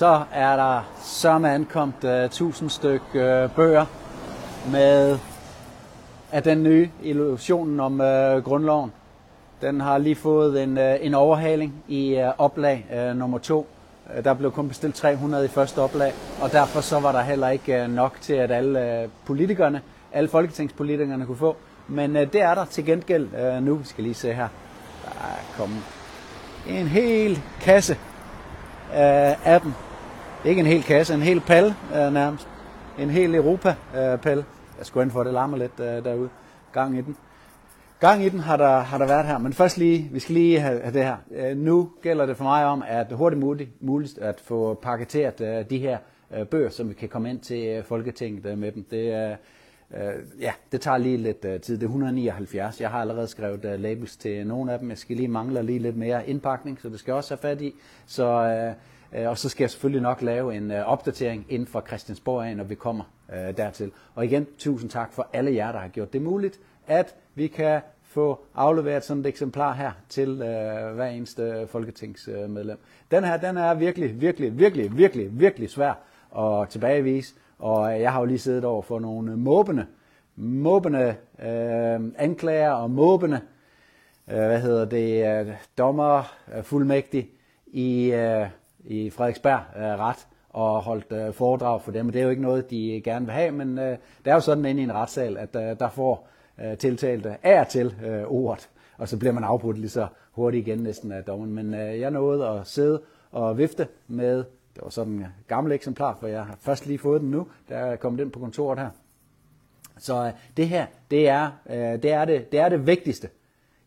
[0.00, 3.20] så er der sørme ankommet uh, øh, 1000 styk uh,
[3.56, 3.86] bøger
[4.72, 5.18] med
[6.32, 8.92] af den nye illusionen om uh, grundloven.
[9.60, 13.66] Den har lige fået en, uh, en overhaling i uh, oplag uh, nummer 2.
[14.16, 16.12] Uh, der blev kun bestilt 300 i første oplag,
[16.42, 19.80] og derfor så var der heller ikke uh, nok til, at alle uh, politikerne,
[20.12, 21.56] alle folketingspolitikerne kunne få.
[21.88, 23.74] Men uh, det er der til gengæld uh, nu.
[23.74, 24.48] Vi skal lige se her.
[25.04, 25.82] Der er kommet
[26.68, 27.96] en hel kasse
[29.44, 29.72] af dem.
[30.44, 32.48] Ikke en hel kasse, en hel pal øh, nærmest.
[32.98, 34.44] En hel Europa-palle.
[34.78, 36.28] Jeg skulle ind for, det larmer lidt øh, derude.
[36.72, 37.16] Gang i den.
[38.00, 40.60] Gang i den har der, har der været her, men først lige, vi skal lige
[40.60, 41.16] have, have det her.
[41.30, 45.40] Øh, nu gælder det for mig om, at det hurtigt muligt, muligt at få paketeret
[45.40, 45.98] øh, de her
[46.36, 48.84] øh, bøger, som vi kan komme ind til øh, Folketinget øh, med dem.
[48.90, 49.36] Det, øh,
[50.02, 51.74] øh, ja, det tager lige lidt øh, tid.
[51.74, 52.80] Det er 179.
[52.80, 54.90] Jeg har allerede skrevet øh, labels til nogle af dem.
[54.90, 57.62] Jeg skal lige mangle lige lidt mere indpakning, så det skal jeg også have fat
[57.62, 57.74] i.
[58.06, 58.74] Så, øh,
[59.14, 62.56] Øh, og så skal jeg selvfølgelig nok lave en øh, opdatering inden for Christiansborg af,
[62.56, 63.92] når vi kommer øh, dertil.
[64.14, 67.80] Og igen, tusind tak for alle jer, der har gjort det muligt, at vi kan
[68.02, 72.78] få afleveret sådan et eksemplar her til øh, hver eneste folketingsmedlem.
[73.10, 75.92] Den her, den er virkelig, virkelig, virkelig, virkelig, virkelig svær
[76.38, 79.86] at tilbagevise, og jeg har jo lige siddet over for nogle måbende,
[80.36, 83.40] måbende øh, anklager og måbende,
[84.30, 87.30] øh, hvad hedder det, øh, dommer, øh, fuldmægtig
[87.66, 88.46] i, øh,
[88.84, 92.42] i Frederiksberg øh, ret, og holdt øh, foredrag for dem, og det er jo ikke
[92.42, 95.36] noget, de gerne vil have, men øh, det er jo sådan inde i en retssal,
[95.36, 96.28] at øh, der får
[96.60, 100.78] øh, tiltalte af til øh, ordet, og så bliver man afbrudt lige så hurtigt igen
[100.78, 101.54] næsten af dommen.
[101.54, 104.36] Men øh, jeg nåede at sidde og vifte med,
[104.74, 107.84] det var sådan en gammel eksemplar, for jeg har først lige fået den nu, da
[107.84, 108.90] jeg kom ind på kontoret her.
[109.98, 113.28] Så øh, det her, det er, øh, det, er det, det er det vigtigste,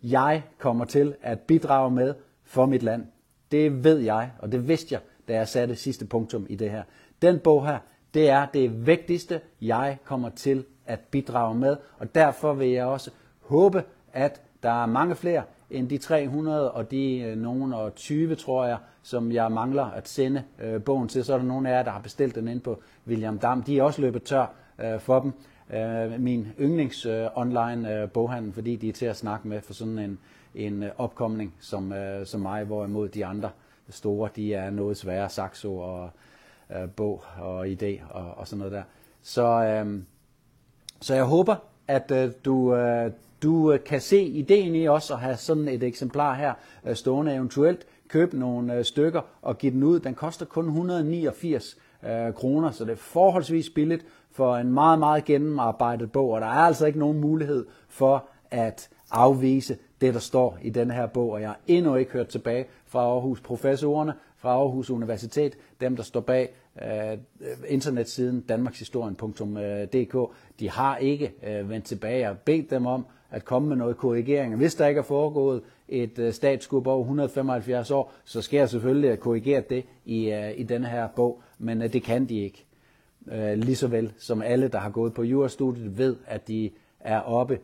[0.03, 3.05] jeg kommer til at bidrage med for mit land.
[3.53, 6.83] Det ved jeg, og det vidste jeg, da jeg satte sidste punktum i det her.
[7.21, 7.77] Den bog her,
[8.13, 13.11] det er det vigtigste, jeg kommer til at bidrage med, og derfor vil jeg også
[13.41, 13.83] håbe,
[14.13, 18.65] at der er mange flere end de 300 og de øh, nogen og 20, tror
[18.65, 21.23] jeg, som jeg mangler at sende øh, bogen til.
[21.23, 23.63] Så er der nogle af jer, der har bestilt den ind på William Dam.
[23.63, 25.33] De er også løbet tør øh, for dem.
[25.73, 29.73] Øh, min yndlings øh, online øh, boghandel, fordi de er til at snakke med for
[29.73, 30.19] sådan en,
[30.55, 33.49] en øh, opkomning som, øh, som mig, hvorimod de andre
[33.89, 36.09] store, de er noget sværere, Saxo og
[36.75, 38.83] øh, bog og ID og, og sådan noget der.
[39.21, 40.03] Så, øh,
[41.01, 41.55] så jeg håber,
[41.87, 43.11] at øh, du, øh,
[43.43, 46.53] du øh, kan se ideen i også at have sådan et eksemplar her
[46.85, 47.85] øh, stående eventuelt.
[48.07, 49.99] Købe nogle øh, stykker og give den ud.
[49.99, 55.25] Den koster kun 189 øh, kroner, så det er forholdsvis billigt for en meget, meget
[55.25, 56.29] gennemarbejdet bog.
[56.29, 60.91] Og der er altså ikke nogen mulighed for at afvise det, der står i den
[60.91, 61.31] her bog.
[61.31, 66.03] Og jeg har endnu ikke hørt tilbage fra Aarhus professorerne, fra Aarhus Universitet, dem der
[66.03, 66.49] står bag
[66.81, 67.17] øh,
[67.67, 70.35] internetsiden danmarkshistorien.dk.
[70.59, 74.55] De har ikke øh, vendt tilbage og bedt dem om at komme med noget korrigering.
[74.55, 79.07] Hvis der ikke er foregået et øh, statsskub over 175 år, så skal jeg selvfølgelig
[79.09, 82.65] øh, korrigere det i, øh, i denne her bog, men øh, det kan de ikke.
[83.31, 87.19] Øh, lige så vel som alle, der har gået på jurastudiet, ved, at de er
[87.19, 87.59] oppe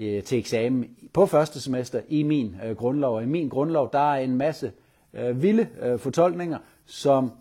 [0.00, 3.16] øh, til eksamen på første semester i min øh, grundlov.
[3.16, 4.72] Og i min grundlov, der er en masse
[5.14, 7.32] øh, vilde øh, fortolkninger, som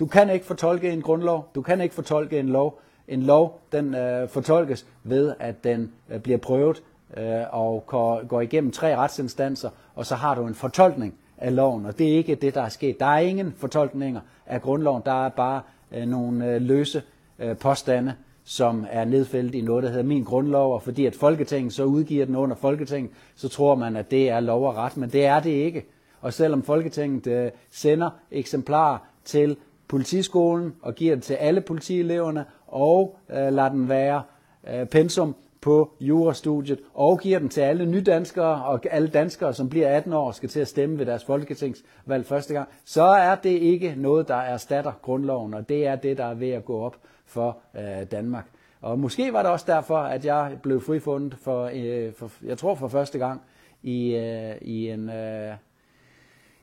[0.00, 2.80] du kan ikke fortolke en grundlov, du kan ikke fortolke en lov.
[3.08, 6.82] En lov, den øh, fortolkes ved, at den øh, bliver prøvet
[7.16, 11.86] øh, og går, går igennem tre retsinstanser, og så har du en fortolkning af loven,
[11.86, 13.00] og det er ikke det, der er sket.
[13.00, 15.60] Der er ingen fortolkninger af grundloven, der er bare
[15.92, 17.02] øh, nogle øh, løse
[17.38, 18.14] øh, påstande,
[18.48, 22.26] som er nedfældet i noget, der hedder min grundlov, og fordi at Folketinget så udgiver
[22.26, 25.40] den under Folketinget, så tror man, at det er lov og ret, men det er
[25.40, 25.84] det ikke.
[26.20, 29.56] Og selvom Folketinget øh, sender eksemplarer til
[29.88, 34.22] politiskolen og giver det til alle politieleverne og øh, lader den være
[34.70, 39.96] øh, pensum på jurastudiet og giver den til alle nydanskere og alle danskere, som bliver
[39.96, 43.50] 18 år og skal til at stemme ved deres folketingsvalg første gang, så er det
[43.50, 46.96] ikke noget, der erstatter grundloven, og det er det, der er ved at gå op
[47.26, 48.46] for øh, Danmark.
[48.80, 52.74] Og måske var det også derfor, at jeg blev frifundet for, øh, for jeg tror
[52.74, 53.40] for første gang
[53.82, 55.54] i, øh, i en, øh,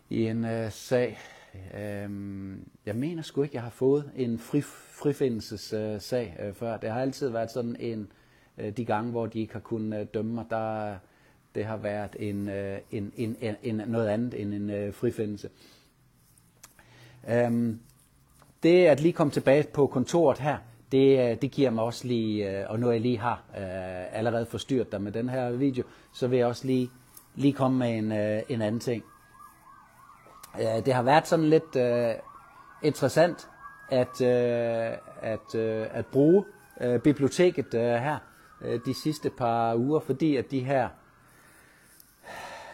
[0.10, 1.19] i en øh, sag.
[1.74, 2.10] Øh,
[2.86, 6.77] jeg mener sgu ikke, jeg har fået en fri, frifindelsessag øh, før.
[6.77, 8.12] Det har altid været sådan en,
[8.57, 10.95] øh, de gange, hvor de ikke har kunnet øh, dømme mig, der
[11.56, 15.50] det har været en, øh, en, en, en, en, noget andet end en øh, frifindelse.
[17.30, 17.80] Øhm,
[18.63, 20.57] det at lige komme tilbage på kontoret her,
[20.92, 24.45] det, øh, det giver mig også lige, øh, og nu jeg lige har øh, allerede
[24.45, 25.83] forstyrret dig med den her video,
[26.13, 26.89] så vil jeg også lige,
[27.36, 29.04] lige komme med en, øh, en anden ting.
[30.60, 32.13] Øh, det har været sådan lidt øh,
[32.83, 33.50] interessant
[33.89, 36.45] at, øh, at, øh, at bruge
[36.81, 38.18] øh, biblioteket øh, her
[38.62, 40.89] øh, de sidste par uger, fordi at de her øh,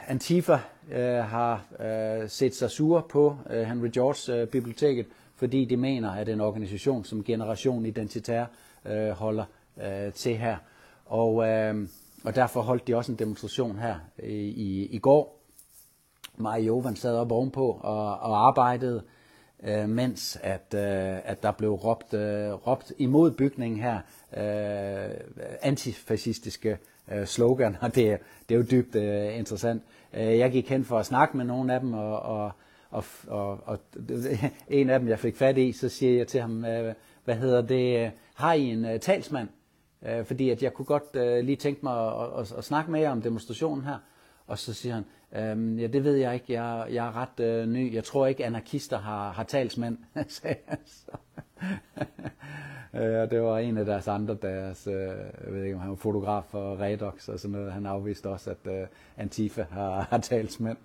[0.09, 0.59] Antifa
[0.91, 5.05] øh, har øh, set sig sur på øh, Henry George øh, biblioteket,
[5.35, 8.45] fordi de mener, at en organisation som Generation Identitær
[8.85, 9.45] øh, holder
[9.83, 10.57] øh, til her.
[11.05, 11.87] Og, øh,
[12.23, 15.39] og derfor holdt de også en demonstration her i, i, i går.
[16.37, 19.03] Maja Jovan sad op ovenpå og, og arbejdede,
[19.63, 23.99] øh, mens at, øh, at der blev råbt, øh, råbt imod bygningen her
[24.37, 25.15] øh,
[25.61, 26.77] antifascistiske
[27.11, 28.19] øh, slogan, og det,
[28.49, 29.83] det er jo dybt øh, interessant.
[29.83, 32.51] Øh, Øh, jeg gik hen for at snakke med nogle af dem, og, og,
[32.89, 33.79] og, og, og
[34.69, 36.65] en af dem, jeg fik fat i, så siger jeg til ham,
[37.23, 39.49] hvad hedder det, har I en øh, talsmand?
[40.05, 43.11] Øh, fordi at jeg kunne godt lige tænke mig at, at, at snakke med jer
[43.11, 43.97] om demonstrationen her.
[44.47, 47.93] Og så siger han, øhm, ja det ved jeg ikke, jeg, jeg er ret ny,
[47.93, 49.97] jeg tror ikke anarkister har, har talsmænd,
[50.27, 51.11] sagde han så.
[52.93, 54.93] Øh, og det var en af deres andre, deres, øh,
[55.45, 58.49] jeg ved ikke om han var fotograf for Redox og sådan noget, han afviste også,
[58.49, 58.87] at øh,
[59.17, 60.77] Antifa har, har talsmænd.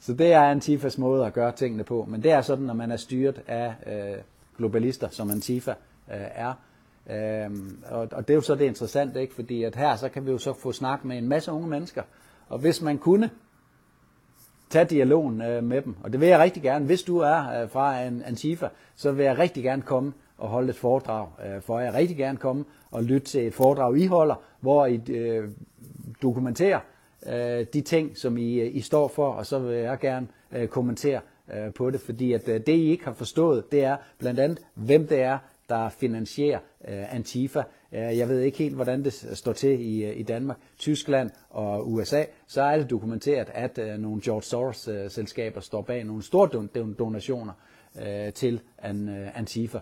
[0.00, 2.90] Så det er Antifas måde at gøre tingene på, men det er sådan, når man
[2.90, 4.22] er styret af øh,
[4.56, 5.76] globalister, som Antifa øh,
[6.34, 6.54] er,
[7.10, 9.34] Øhm, og, og det er jo så det interessante, ikke?
[9.34, 12.02] fordi at her så kan vi jo så få snak med en masse unge mennesker,
[12.48, 13.30] og hvis man kunne
[14.70, 17.70] tage dialogen øh, med dem, og det vil jeg rigtig gerne, hvis du er øh,
[17.70, 21.80] fra en Antifa, så vil jeg rigtig gerne komme og holde et foredrag øh, for
[21.80, 21.94] jer.
[21.94, 25.48] Rigtig gerne komme og lytte til et foredrag, I holder, hvor I øh,
[26.22, 26.80] dokumenterer
[27.26, 30.68] øh, de ting, som I, øh, I står for, og så vil jeg gerne øh,
[30.68, 31.20] kommentere
[31.54, 34.58] øh, på det, fordi at øh, det, I ikke har forstået, det er blandt andet,
[34.74, 35.38] hvem det er,
[35.68, 36.58] der finansierer
[36.88, 37.62] øh, Antifa.
[37.92, 41.92] Øh, jeg ved ikke helt, hvordan det står til i, øh, i Danmark, Tyskland og
[41.92, 42.24] USA.
[42.46, 47.52] Så er det dokumenteret, at øh, nogle George Soros-selskaber står bag nogle store don- donationer
[48.02, 49.78] øh, til an, øh, Antifa.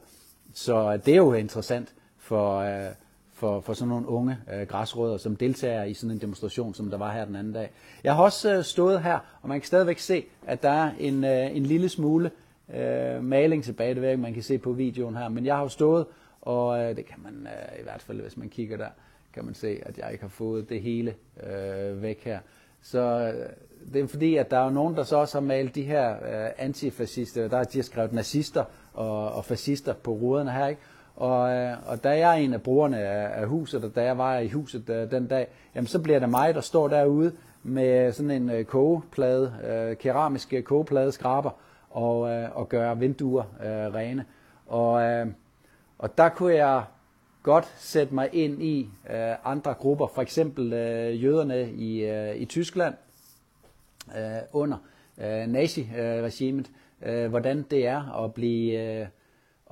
[0.54, 2.92] Så øh, det er jo interessant for, øh,
[3.32, 6.98] for, for sådan nogle unge øh, græsrødder, som deltager i sådan en demonstration, som der
[6.98, 7.70] var her den anden dag.
[8.04, 11.24] Jeg har også øh, stået her, og man kan stadigvæk se, at der er en,
[11.24, 12.30] øh, en lille smule
[12.74, 13.88] øh, maling tilbage.
[13.88, 15.28] Det ved jeg ikke, man kan se på videoen her.
[15.28, 16.06] Men jeg har jo stået,
[16.42, 18.88] og øh, det kan man øh, i hvert fald, hvis man kigger der,
[19.32, 22.38] kan man se, at jeg ikke har fået det hele øh, væk her.
[22.82, 23.48] Så øh,
[23.92, 26.50] det er fordi, at der er nogen, der så også har malet de her øh,
[26.58, 28.64] antifascister, der har de har skrevet nazister
[28.94, 30.80] og, og fascister på ruderne her, ikke?
[31.16, 34.18] Og, øh, og da jeg er en af brugerne af, af huset, og da jeg
[34.18, 37.32] var i huset øh, den dag, jamen så bliver det mig, der står derude
[37.62, 41.50] med sådan en øh, kogeplade, øh, keramisk kogeplade skraber,
[41.90, 44.24] og, øh, og gøre vinduer øh, rene.
[44.66, 45.26] Og, øh,
[45.98, 46.82] og der kunne jeg
[47.48, 52.44] godt sætte mig ind i øh, andre grupper, for eksempel øh, jøderne i, øh, i
[52.44, 52.94] Tyskland
[54.16, 54.76] øh, under
[55.18, 56.70] øh, nazi-regimet,
[57.02, 59.06] øh, hvordan det er at blive, øh,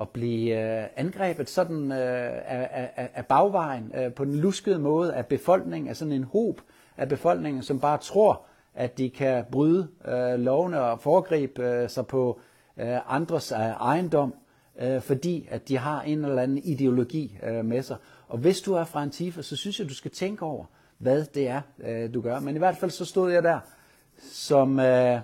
[0.01, 5.15] at blive øh, angrebet sådan øh, af, af, af bagvejen øh, på den luskede måde
[5.15, 6.61] af befolkningen, af sådan en hob
[6.97, 8.43] af befolkningen, som bare tror,
[8.75, 12.41] at de kan bryde øh, lovene og foregribe øh, sig på
[12.77, 14.35] øh, andres øh, ejendom,
[14.81, 17.97] øh, fordi at de har en eller anden ideologi øh, med sig.
[18.29, 20.65] Og hvis du er fra Antifa, så synes jeg, du skal tænke over,
[20.99, 22.41] hvad det er, øh, du gør.
[22.41, 23.59] Men i hvert fald så stod jeg der
[24.19, 25.21] som, øh,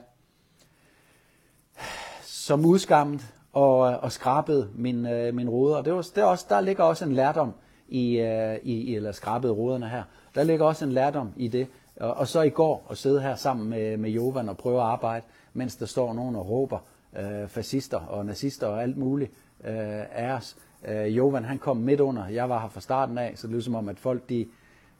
[2.22, 5.76] som udskammet og, øh, og skrabede min, øh, min ruder.
[5.76, 7.54] Og det var, det også, der ligger også en lærdom
[7.88, 10.02] i, øh, i, eller skrabede ruderne her.
[10.34, 13.34] Der ligger også en lærdom i det, og, og så i går at sidde her
[13.34, 16.78] sammen med, med Jovan og prøve at arbejde, mens der står nogen og råber
[17.18, 19.30] øh, fascister og nazister og alt muligt
[19.64, 20.56] øh, af os.
[20.88, 23.62] Øh, Jovan han kom midt under, jeg var her fra starten af, så det lyder
[23.62, 24.46] som ligesom om, at folk de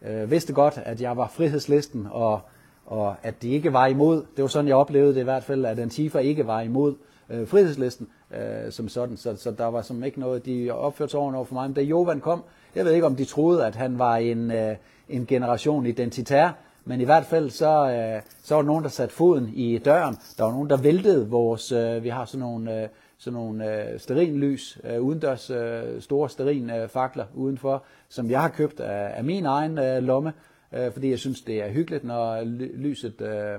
[0.03, 2.41] øh, vidste godt, at jeg var frihedslisten, og,
[2.87, 5.65] og at de ikke var imod, det var sådan jeg oplevede det i hvert fald,
[5.65, 6.95] at Antifa ikke var imod
[7.31, 11.21] øh, frihedslisten øh, som sådan, så, så der var som ikke noget, de opførte sig
[11.21, 11.69] over for mig.
[11.69, 12.43] Men da Jovan kom,
[12.75, 14.77] jeg ved ikke om de troede, at han var en, øh,
[15.09, 16.51] en generation identitær,
[16.85, 20.17] men i hvert fald så, øh, så var der nogen, der satte foden i døren.
[20.39, 24.01] Der var nogen, der væltede vores, øh, vi har sådan nogle, øh, sådan nogle øh,
[24.01, 29.47] sterinlys, øh, udendørs øh, store sterinfakler øh, udenfor, som jeg har købt af, af min
[29.47, 30.33] egen øh, lomme,
[30.73, 32.43] øh, fordi jeg synes, det er hyggeligt, når
[32.75, 33.55] lyset, øh,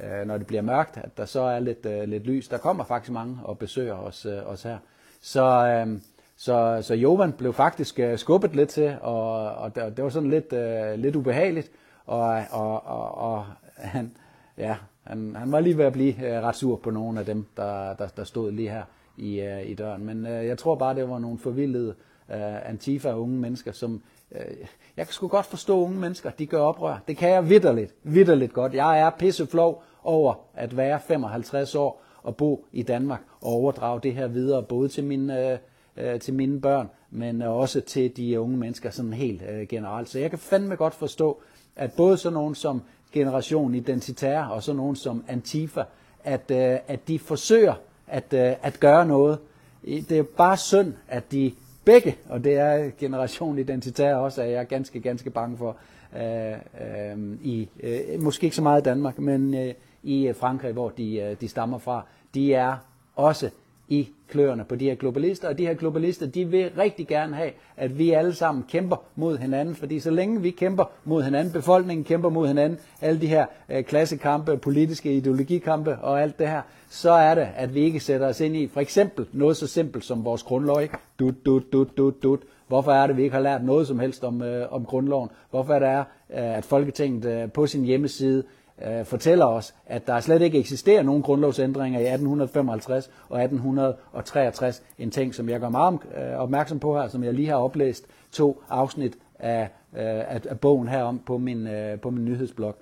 [0.00, 2.48] øh, når det bliver mørkt, at der så er lidt, øh, lidt lys.
[2.48, 4.78] Der kommer faktisk mange og besøger os, øh, os her.
[5.20, 6.00] Så, øh,
[6.36, 10.30] så, så Jovan blev faktisk øh, skubbet lidt til, og, og det, det var sådan
[10.30, 11.70] lidt, øh, lidt ubehageligt,
[12.06, 13.44] og, og, og, og
[13.76, 14.16] han,
[14.58, 17.46] ja, han, han var lige ved at blive øh, ret sur på nogle af dem,
[17.56, 18.82] der, der, der stod lige her
[19.16, 20.04] i, øh, i døren.
[20.04, 21.94] Men øh, jeg tror bare, det var nogle forvildede
[22.30, 24.02] øh, antifa unge mennesker, som...
[24.32, 24.56] Øh,
[24.96, 26.98] jeg kan sgu godt forstå unge mennesker, de gør oprør.
[27.08, 28.74] Det kan jeg vidderligt, vidderligt godt.
[28.74, 34.14] Jeg er pisseflov over at være 55 år og bo i Danmark og overdrage det
[34.14, 35.58] her videre, både til mine, øh,
[35.96, 40.08] øh, til mine børn, men også til de unge mennesker sådan helt øh, generelt.
[40.08, 41.42] Så jeg kan fandme godt forstå,
[41.76, 45.82] at både sådan nogen som Generation Identitær og sådan nogen som Antifa,
[46.24, 47.74] at, øh, at de forsøger
[48.06, 49.38] at, øh, at gøre noget.
[49.84, 51.52] Det er bare synd, at de
[51.84, 55.76] begge, og det er Generation Identitær også, at jeg er ganske, ganske bange for,
[56.16, 60.88] øh, øh, i, øh, måske ikke så meget i Danmark, men øh, i Frankrig, hvor
[60.88, 62.76] de, øh, de stammer fra, de er
[63.16, 63.50] også
[63.92, 67.50] i kløerne på de her globalister, og de her globalister, de vil rigtig gerne have,
[67.76, 72.04] at vi alle sammen kæmper mod hinanden, fordi så længe vi kæmper mod hinanden, befolkningen
[72.04, 77.10] kæmper mod hinanden, alle de her øh, klassekampe, politiske ideologikampe og alt det her, så
[77.10, 80.24] er det, at vi ikke sætter os ind i for eksempel noget så simpelt som
[80.24, 80.96] vores grundlov, ikke?
[81.18, 82.40] Dut, dut, dut, dut, dut.
[82.68, 85.28] Hvorfor er det, at vi ikke har lært noget som helst om, øh, om grundloven?
[85.50, 86.04] Hvorfor er det,
[86.38, 88.44] øh, at Folketinget øh, på sin hjemmeside
[88.86, 94.82] øh, fortæller os, at der slet ikke eksisterer nogen grundlovsændringer i 1855 og 1863.
[94.98, 98.06] En ting, som jeg gør meget øh, opmærksom på her, som jeg lige har oplæst
[98.32, 102.76] to afsnit af, øh, af, af bogen herom på min, øh, på min nyhedsblog.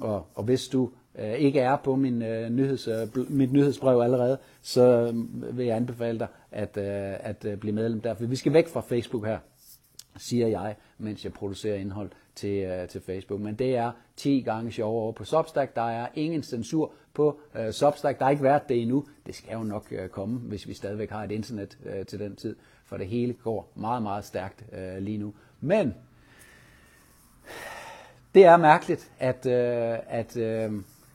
[0.00, 4.38] Og, og hvis du øh, ikke er på min, øh, nyheds, øh, mit nyhedsbrev allerede,
[4.62, 8.14] så øh, vil jeg anbefale dig at, øh, at øh, blive medlem der.
[8.14, 9.38] For vi skal væk fra Facebook her,
[10.18, 13.40] siger jeg, mens jeg producerer indhold til, øh, til Facebook.
[13.40, 15.76] Men det er 10 gange sjovere over på Substack.
[15.76, 18.18] Der er ingen censur på øh, Substack.
[18.18, 19.04] Der har ikke været det endnu.
[19.26, 22.36] Det skal jo nok øh, komme, hvis vi stadigvæk har et internet øh, til den
[22.36, 22.56] tid.
[22.84, 25.34] For det hele går meget, meget stærkt øh, lige nu.
[25.60, 25.94] Men
[28.34, 30.72] det er mærkeligt at, øh, at, øh,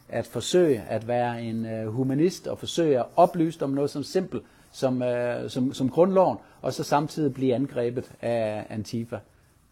[0.09, 4.43] at forsøge at være en øh, humanist og forsøge at oplyse om noget så simpelt
[4.71, 9.19] som, øh, som, som grundloven, og så samtidig blive angrebet af Antifa.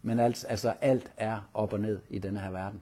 [0.02, 2.80] Men alt, altså, alt er op og ned i denne her verden.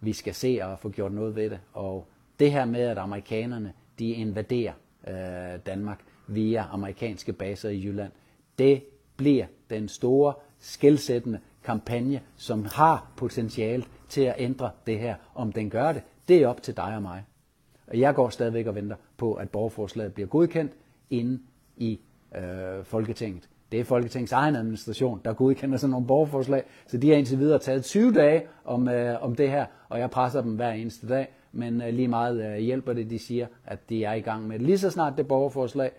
[0.00, 1.60] Vi skal se og få gjort noget ved det.
[1.72, 2.06] Og
[2.38, 4.72] det her med, at amerikanerne de invaderer
[5.08, 8.12] øh, Danmark via amerikanske baser i Jylland,
[8.58, 8.84] det
[9.16, 15.14] bliver den store, skældsættende kampagne, som har potentiale til at ændre det her.
[15.34, 17.24] Om den gør det, det er op til dig og mig.
[17.86, 20.72] Og jeg går stadigvæk og venter på, at borgerforslaget bliver godkendt
[21.10, 21.42] inden
[21.76, 22.00] i
[22.36, 23.48] øh, Folketinget.
[23.72, 26.62] Det er Folketingets egen administration, der godkender sådan nogle borgerforslag.
[26.86, 30.10] Så de har indtil videre taget 20 dage om, øh, om det her, og jeg
[30.10, 31.28] presser dem hver eneste dag.
[31.52, 34.58] Men øh, lige meget øh, hjælper det, de siger, at de er i gang med
[34.58, 34.66] det.
[34.66, 35.90] Lige så snart det borgerforslag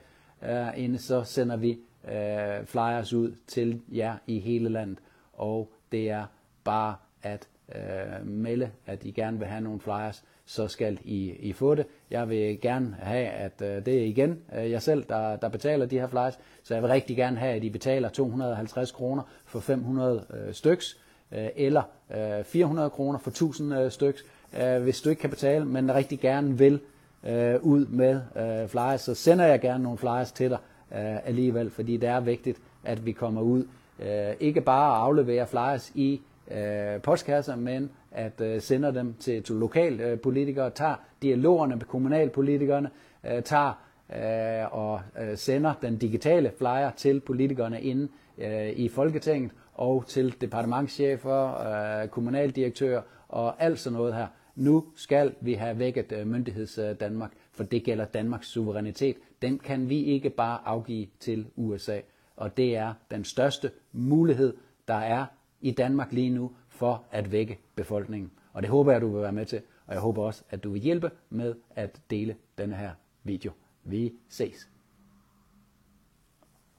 [0.44, 1.80] øh, inde, så sender vi
[2.12, 5.00] øh, flyers ud til jer i hele landet.
[5.34, 6.26] Og det er
[6.64, 11.54] bare at øh, melde, at I gerne vil have nogle flyers, så skal I, I
[11.54, 11.86] få det.
[12.10, 15.86] Jeg vil gerne have, at øh, det er igen øh, jeg selv, der, der betaler
[15.86, 19.60] de her flyers, så jeg vil rigtig gerne have, at I betaler 250 kroner for
[19.60, 20.98] 500 øh, styks,
[21.32, 21.82] øh, eller
[22.16, 24.26] øh, 400 kroner for 1000 øh, styks,
[24.62, 26.80] øh, hvis du ikke kan betale, men rigtig gerne vil
[27.24, 30.60] øh, ud med øh, flyers, så sender jeg gerne nogle flyers til dig
[30.92, 33.68] øh, alligevel, fordi det er vigtigt, at vi kommer ud.
[34.00, 39.44] Øh, ikke bare at aflevere flyers i øh, postkasser, men at øh, sender dem til,
[39.44, 42.90] til lokalpolitikere, øh, tager dialogerne med kommunalpolitikerne,
[43.24, 43.74] øh, tager
[44.16, 50.42] øh, og øh, sender den digitale flyer til politikerne inde øh, i Folketinget og til
[50.42, 54.28] departementchefer, øh, kommunaldirektører og alt sådan noget her.
[54.56, 59.16] Nu skal vi have vækket øh, myndigheds øh, Danmark, for det gælder Danmarks suverænitet.
[59.42, 62.00] Den kan vi ikke bare afgive til USA,
[62.36, 64.54] og det er den største mulighed,
[64.88, 65.26] der er
[65.62, 68.32] i Danmark lige nu for at vække befolkningen.
[68.54, 70.72] Og det håber jeg, du vil være med til, og jeg håber også, at du
[70.72, 72.92] vil hjælpe med at dele denne her
[73.24, 73.52] video.
[73.84, 74.70] Vi ses.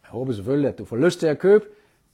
[0.02, 1.64] Jeg håber selvfølgelig, at du får lyst til at købe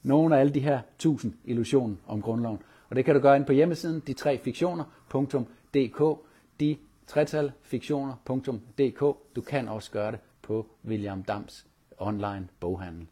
[0.03, 2.63] nogle af alle de her 1000 illusioner om grundloven.
[2.91, 6.19] Og det kan du gøre ind på hjemmesiden, de tre fiktioner.dk,
[6.61, 9.01] de tretal fiktioner.dk.
[9.37, 11.67] Du kan også gøre det på William Dams
[11.99, 13.09] online boghandel.